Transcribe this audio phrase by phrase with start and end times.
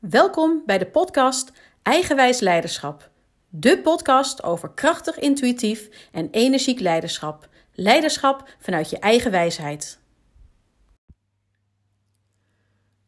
[0.00, 1.52] Welkom bij de podcast
[1.82, 3.10] Eigenwijs Leiderschap.
[3.48, 7.48] De podcast over krachtig, intuïtief en energiek leiderschap.
[7.72, 10.00] Leiderschap vanuit je eigen wijsheid.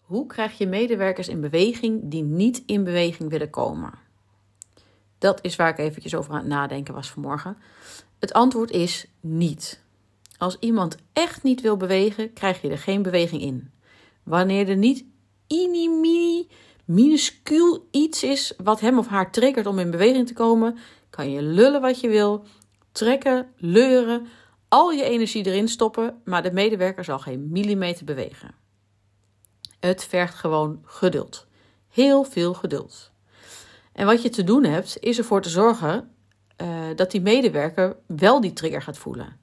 [0.01, 3.93] Hoe krijg je medewerkers in beweging die niet in beweging willen komen?
[5.19, 7.57] Dat is waar ik eventjes over aan het nadenken was vanmorgen.
[8.19, 9.83] Het antwoord is niet.
[10.39, 13.71] Als iemand echt niet wil bewegen, krijg je er geen beweging in.
[14.23, 15.05] Wanneer er niet
[15.49, 16.49] mini
[16.95, 20.79] minuscuul iets is wat hem of haar triggert om in beweging te komen,
[21.11, 22.45] kan je lullen wat je wil,
[22.93, 24.27] trekken, leuren,
[24.69, 28.55] al je energie erin stoppen, maar de medewerker zal geen millimeter bewegen.
[29.81, 31.47] Het vergt gewoon geduld.
[31.89, 33.11] Heel veel geduld.
[33.93, 36.11] En wat je te doen hebt, is ervoor te zorgen
[36.57, 39.41] uh, dat die medewerker wel die trigger gaat voelen.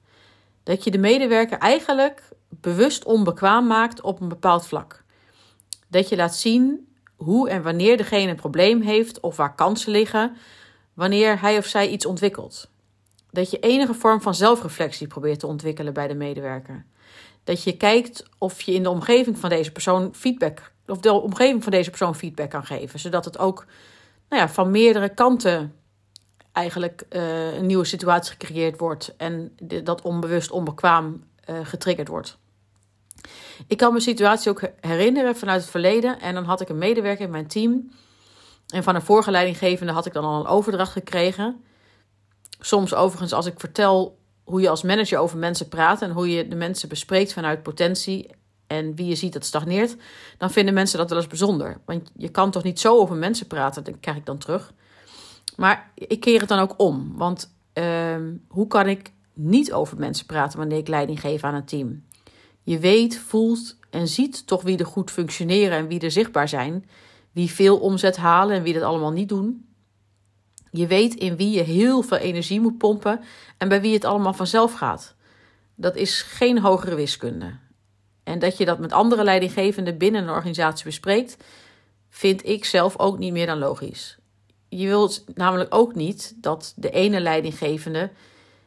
[0.62, 5.04] Dat je de medewerker eigenlijk bewust onbekwaam maakt op een bepaald vlak.
[5.88, 6.89] Dat je laat zien
[7.24, 10.36] hoe en wanneer degene een probleem heeft of waar kansen liggen,
[10.94, 12.70] wanneer hij of zij iets ontwikkelt.
[13.30, 16.84] Dat je enige vorm van zelfreflectie probeert te ontwikkelen bij de medewerker.
[17.44, 21.62] Dat je kijkt of je in de omgeving van deze persoon feedback, of de omgeving
[21.62, 23.66] van deze persoon feedback kan geven, zodat het ook
[24.28, 25.74] nou ja, van meerdere kanten
[26.52, 29.52] eigenlijk uh, een nieuwe situatie gecreëerd wordt en
[29.84, 32.38] dat onbewust onbekwaam uh, getriggerd wordt.
[33.66, 36.20] Ik kan me situatie ook herinneren vanuit het verleden.
[36.20, 37.90] En dan had ik een medewerker in mijn team.
[38.68, 41.64] En van een vorige leidinggevende had ik dan al een overdracht gekregen.
[42.60, 46.48] Soms overigens, als ik vertel hoe je als manager over mensen praat en hoe je
[46.48, 48.30] de mensen bespreekt vanuit potentie
[48.66, 49.96] en wie je ziet dat stagneert,
[50.38, 51.80] dan vinden mensen dat wel eens bijzonder.
[51.84, 54.72] Want je kan toch niet zo over mensen praten, dat krijg ik dan terug.
[55.56, 57.12] Maar ik keer het dan ook om.
[57.16, 58.16] Want uh,
[58.48, 62.04] hoe kan ik niet over mensen praten wanneer ik leiding geef aan een team?
[62.62, 66.88] Je weet, voelt en ziet toch wie er goed functioneren en wie er zichtbaar zijn.
[67.32, 69.68] Wie veel omzet halen en wie dat allemaal niet doen.
[70.70, 73.20] Je weet in wie je heel veel energie moet pompen
[73.58, 75.14] en bij wie het allemaal vanzelf gaat.
[75.74, 77.58] Dat is geen hogere wiskunde.
[78.24, 81.36] En dat je dat met andere leidinggevenden binnen een organisatie bespreekt,
[82.08, 84.18] vind ik zelf ook niet meer dan logisch.
[84.68, 88.10] Je wilt namelijk ook niet dat de ene leidinggevende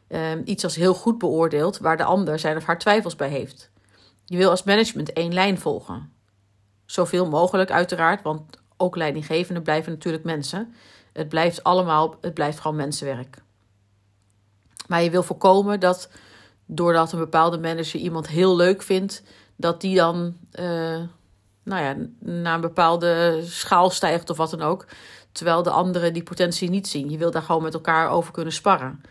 [0.06, 3.70] eh, iets als heel goed beoordeelt, waar de ander zijn of haar twijfels bij heeft.
[4.24, 6.12] Je wil als management één lijn volgen.
[6.86, 8.42] Zoveel mogelijk uiteraard, want
[8.76, 10.74] ook leidinggevenden blijven natuurlijk mensen.
[11.12, 13.42] Het blijft allemaal, het blijft gewoon mensenwerk.
[14.86, 16.10] Maar je wil voorkomen dat
[16.66, 19.22] doordat een bepaalde manager iemand heel leuk vindt,
[19.56, 21.00] dat die dan uh,
[21.62, 24.86] nou ja, naar een bepaalde schaal stijgt of wat dan ook.
[25.32, 27.10] Terwijl de anderen die potentie niet zien.
[27.10, 29.02] Je wil daar gewoon met elkaar over kunnen sparren.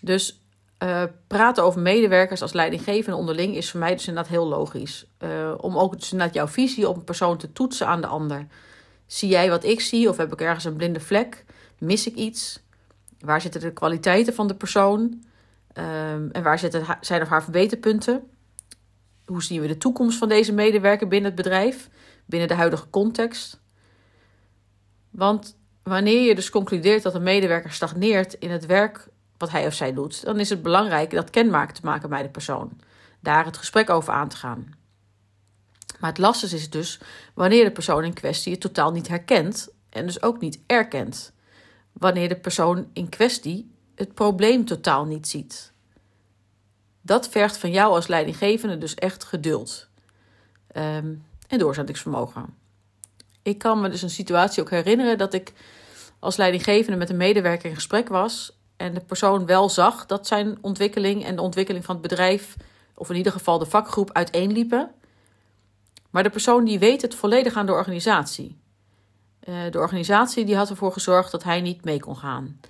[0.00, 0.43] Dus
[0.82, 5.06] uh, praten over medewerkers als leidinggevende onderling is voor mij dus inderdaad heel logisch.
[5.18, 8.46] Uh, om ook dus inderdaad jouw visie op een persoon te toetsen aan de ander.
[9.06, 11.44] Zie jij wat ik zie of heb ik ergens een blinde vlek?
[11.78, 12.62] Mis ik iets?
[13.18, 15.00] Waar zitten de kwaliteiten van de persoon?
[15.00, 18.28] Um, en waar zitten zijn of haar verbeterpunten?
[19.26, 21.88] Hoe zien we de toekomst van deze medewerker binnen het bedrijf,
[22.26, 23.60] binnen de huidige context?
[25.10, 29.08] Want wanneer je dus concludeert dat een medewerker stagneert in het werk
[29.44, 32.28] wat hij of zij doet, dan is het belangrijk dat kenmerk te maken bij de
[32.28, 32.80] persoon.
[33.20, 34.74] Daar het gesprek over aan te gaan.
[35.98, 37.00] Maar het lastige is dus
[37.34, 41.32] wanneer de persoon in kwestie het totaal niet herkent en dus ook niet erkent.
[41.92, 45.72] Wanneer de persoon in kwestie het probleem totaal niet ziet.
[47.00, 49.88] Dat vergt van jou als leidinggevende dus echt geduld
[50.76, 52.54] um, en doorzettingsvermogen.
[53.42, 55.52] Ik kan me dus een situatie ook herinneren dat ik
[56.18, 60.58] als leidinggevende met een medewerker in gesprek was en de persoon wel zag dat zijn
[60.60, 62.56] ontwikkeling en de ontwikkeling van het bedrijf,
[62.94, 64.90] of in ieder geval de vakgroep, uiteenliepen.
[66.10, 68.58] Maar de persoon die weet het volledig aan de organisatie.
[69.48, 72.60] Uh, de organisatie die had ervoor gezorgd dat hij niet mee kon gaan.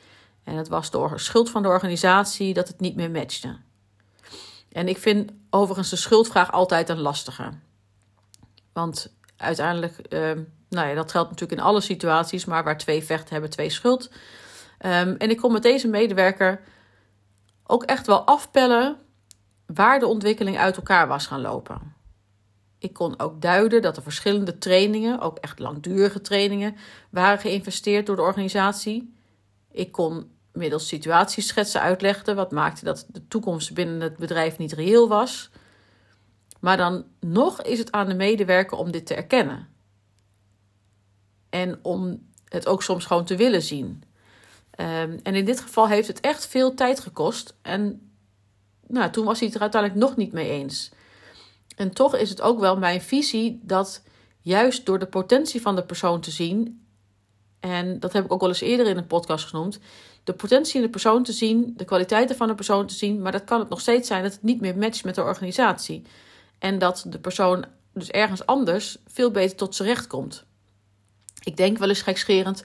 [0.45, 3.57] En het was de schuld van de organisatie dat het niet meer matchte.
[4.73, 7.53] En ik vind overigens de schuldvraag altijd een lastige.
[8.73, 10.21] Want uiteindelijk, uh,
[10.69, 14.11] nou ja, dat geldt natuurlijk in alle situaties, maar waar twee vechten hebben twee schuld.
[14.85, 16.61] Um, en ik kon met deze medewerker
[17.67, 18.97] ook echt wel afpellen
[19.67, 21.95] waar de ontwikkeling uit elkaar was gaan lopen.
[22.79, 26.77] Ik kon ook duiden dat er verschillende trainingen, ook echt langdurige trainingen,
[27.11, 29.15] waren geïnvesteerd door de organisatie.
[29.71, 35.09] Ik kon middels situatieschetsen uitleggen wat maakte dat de toekomst binnen het bedrijf niet reëel
[35.09, 35.51] was.
[36.61, 39.69] Maar dan nog is het aan de medewerker om dit te erkennen.
[41.51, 44.03] En om het ook soms gewoon te willen zien.
[44.81, 47.55] Um, en in dit geval heeft het echt veel tijd gekost.
[47.63, 48.13] En
[48.87, 50.91] nou, toen was hij het er uiteindelijk nog niet mee eens.
[51.77, 54.03] En toch is het ook wel mijn visie dat
[54.41, 56.87] juist door de potentie van de persoon te zien,
[57.61, 59.79] en dat heb ik ook wel eens eerder in een podcast genoemd,
[60.25, 63.33] de potentie in de persoon te zien, de kwaliteiten van de persoon te zien, maar
[63.33, 66.03] dat kan het nog steeds zijn dat het niet meer matcht met de organisatie.
[66.59, 70.45] En dat de persoon dus ergens anders veel beter tot zijn recht komt.
[71.43, 72.65] Ik denk wel eens gekscherend,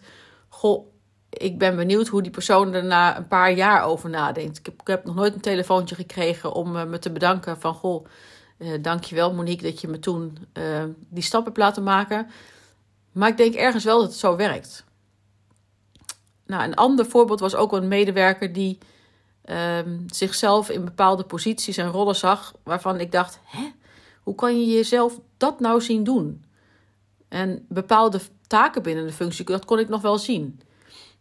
[0.50, 0.89] goh,
[1.30, 4.58] ik ben benieuwd hoe die persoon er na een paar jaar over nadenkt.
[4.58, 7.74] Ik heb, ik heb nog nooit een telefoontje gekregen om uh, me te bedanken van,
[7.74, 8.06] goh,
[8.58, 12.28] uh, dankjewel Monique dat je me toen uh, die stap hebt laten maken.
[13.12, 14.84] Maar ik denk ergens wel dat het zo werkt.
[16.46, 18.78] Nou, een ander voorbeeld was ook een medewerker die
[19.42, 23.72] ehm, zichzelf in bepaalde posities en rollen zag, waarvan ik dacht: hè,
[24.24, 26.44] hoe kan je jezelf dat nou zien doen?
[27.28, 30.62] En bepaalde taken binnen de functie, dat kon ik nog wel zien.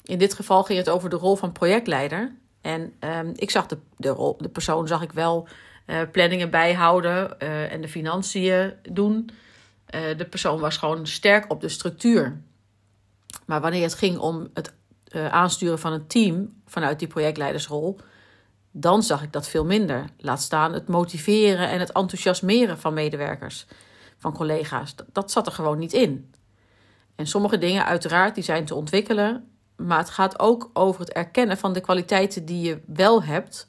[0.09, 2.35] In dit geval ging het over de rol van projectleider.
[2.61, 5.49] En um, ik zag de, de, rol, de persoon zag ik wel
[5.87, 9.31] uh, planningen bijhouden uh, en de financiën doen.
[9.95, 12.41] Uh, de persoon was gewoon sterk op de structuur.
[13.47, 14.73] Maar wanneer het ging om het
[15.31, 17.99] aansturen van een team vanuit die projectleidersrol,
[18.71, 20.05] dan zag ik dat veel minder.
[20.19, 23.67] Laat staan het motiveren en het enthousiasmeren van medewerkers,
[24.19, 24.97] van collega's.
[24.97, 26.35] Dat, dat zat er gewoon niet in.
[27.17, 29.58] En sommige dingen, uiteraard, die zijn te ontwikkelen.
[29.79, 33.67] Maar het gaat ook over het erkennen van de kwaliteiten die je wel hebt.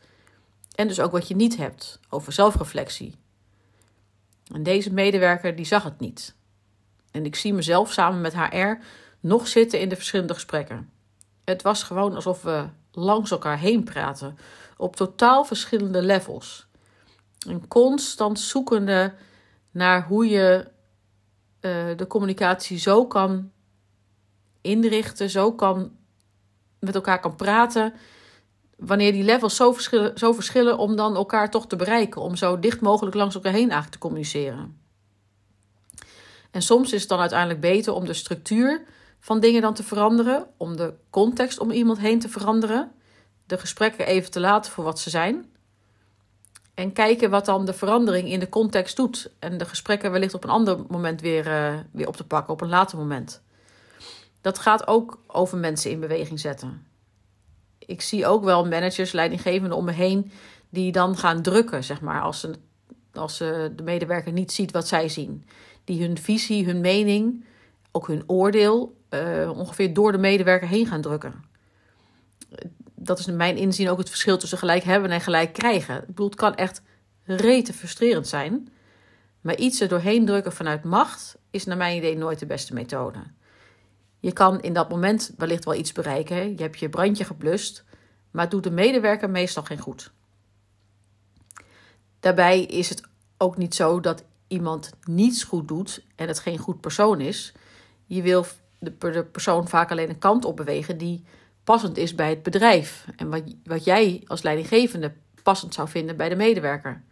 [0.76, 2.00] En dus ook wat je niet hebt.
[2.10, 3.16] Over zelfreflectie.
[4.54, 6.36] En deze medewerker die zag het niet.
[7.12, 8.78] En ik zie mezelf samen met HR
[9.20, 10.90] nog zitten in de verschillende gesprekken.
[11.44, 14.38] Het was gewoon alsof we langs elkaar heen praten.
[14.78, 16.68] Op totaal verschillende levels.
[17.48, 19.14] En constant zoekende
[19.72, 20.68] naar hoe je
[21.62, 23.52] uh, de communicatie zo kan
[24.62, 25.98] inrichten, zo kan
[26.80, 27.94] met elkaar kan praten.
[28.78, 32.22] Wanneer die levels zo verschillen, zo verschillen om dan elkaar toch te bereiken.
[32.22, 34.80] Om zo dicht mogelijk langs elkaar heen eigenlijk te communiceren.
[36.52, 38.82] En soms is het dan uiteindelijk beter om de structuur
[39.20, 40.46] van dingen dan te veranderen.
[40.58, 42.92] Om de context om iemand heen te veranderen.
[43.46, 45.46] De gesprekken even te laten voor wat ze zijn.
[46.74, 49.32] En kijken wat dan de verandering in de context doet.
[49.40, 52.62] En de gesprekken wellicht op een ander moment weer, uh, weer op te pakken, op
[52.62, 53.42] een later moment.
[54.42, 56.88] Dat gaat ook over mensen in beweging zetten.
[57.78, 60.32] Ik zie ook wel managers, leidinggevenden om me heen,
[60.70, 62.54] die dan gaan drukken, zeg maar, als, ze,
[63.14, 65.46] als ze de medewerker niet ziet wat zij zien.
[65.84, 67.46] Die hun visie, hun mening,
[67.92, 71.34] ook hun oordeel uh, ongeveer door de medewerker heen gaan drukken.
[72.96, 76.06] Dat is in mijn inzien ook het verschil tussen gelijk hebben en gelijk krijgen.
[76.16, 76.82] Het kan echt
[77.24, 78.70] rete frustrerend zijn.
[79.42, 83.20] Maar iets er doorheen drukken vanuit macht is naar mijn idee nooit de beste methode.
[84.20, 86.50] Je kan in dat moment wellicht wel iets bereiken.
[86.50, 87.84] Je hebt je brandje geblust,
[88.32, 90.12] maar het doet de medewerker meestal geen goed.
[92.20, 93.04] Daarbij is het
[93.38, 97.54] ook niet zo dat iemand niets goed doet en het geen goed persoon is.
[98.06, 98.46] Je wil
[98.80, 101.24] de persoon vaak alleen een kant op bewegen die
[101.64, 103.06] passend is bij het bedrijf.
[103.16, 105.14] En wat, wat jij als leidinggevende
[105.44, 107.04] passend zou vinden bij de medewerker.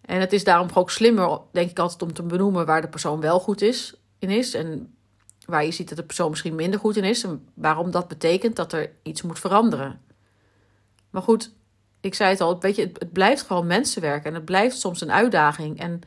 [0.00, 3.20] En het is daarom ook slimmer, denk ik altijd, om te benoemen waar de persoon
[3.20, 4.54] wel goed is, in is.
[4.54, 4.94] En
[5.50, 7.24] waar je ziet dat de persoon misschien minder goed in is.
[7.24, 10.00] En waarom dat betekent dat er iets moet veranderen.
[11.10, 11.52] Maar goed,
[12.00, 14.24] ik zei het al, weet je, het, blijft gewoon mensenwerk.
[14.24, 15.78] En het blijft soms een uitdaging.
[15.78, 16.00] En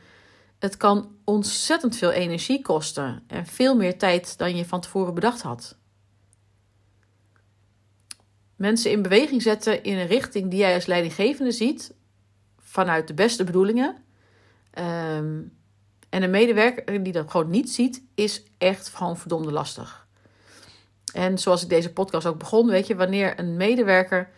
[0.58, 3.22] het kan ontzettend veel energie kosten.
[3.26, 5.76] En veel meer tijd dan je van tevoren bedacht had.
[8.56, 11.94] Mensen in beweging zetten in een richting die jij als leidinggevende ziet.
[12.58, 13.96] Vanuit de beste bedoelingen.
[14.78, 15.52] Um,
[16.14, 20.06] en een medewerker die dat gewoon niet ziet, is echt gewoon verdomde lastig.
[21.12, 24.30] En zoals ik deze podcast ook begon, weet je, wanneer een medewerker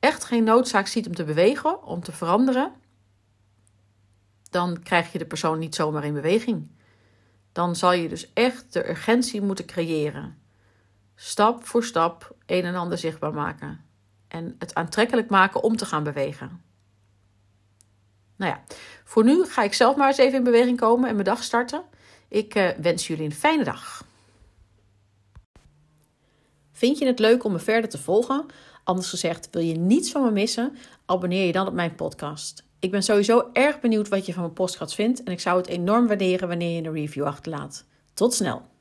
[0.00, 2.72] echt geen noodzaak ziet om te bewegen, om te veranderen,
[4.50, 6.70] dan krijg je de persoon niet zomaar in beweging.
[7.52, 10.38] Dan zal je dus echt de urgentie moeten creëren.
[11.14, 13.84] Stap voor stap een en ander zichtbaar maken.
[14.28, 16.65] En het aantrekkelijk maken om te gaan bewegen.
[18.36, 18.62] Nou ja,
[19.04, 21.82] voor nu ga ik zelf maar eens even in beweging komen en mijn dag starten.
[22.28, 24.04] Ik uh, wens jullie een fijne dag.
[26.72, 28.46] Vind je het leuk om me verder te volgen?
[28.84, 30.76] Anders gezegd, wil je niets van me missen?
[31.06, 32.64] Abonneer je dan op mijn podcast.
[32.78, 35.66] Ik ben sowieso erg benieuwd wat je van mijn podcast vindt en ik zou het
[35.66, 37.84] enorm waarderen wanneer je een review achterlaat.
[38.14, 38.75] Tot snel!